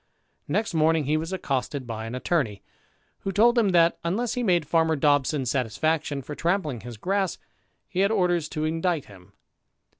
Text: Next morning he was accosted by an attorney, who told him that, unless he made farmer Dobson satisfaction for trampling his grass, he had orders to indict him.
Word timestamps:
Next 0.47 0.73
morning 0.73 1.03
he 1.05 1.15
was 1.15 1.31
accosted 1.31 1.85
by 1.85 2.07
an 2.07 2.15
attorney, 2.15 2.63
who 3.19 3.31
told 3.31 3.55
him 3.55 3.69
that, 3.69 3.99
unless 4.03 4.33
he 4.33 4.41
made 4.41 4.65
farmer 4.65 4.95
Dobson 4.95 5.45
satisfaction 5.45 6.23
for 6.23 6.33
trampling 6.33 6.79
his 6.81 6.97
grass, 6.97 7.37
he 7.87 7.99
had 7.99 8.09
orders 8.09 8.49
to 8.49 8.63
indict 8.65 9.05
him. 9.05 9.33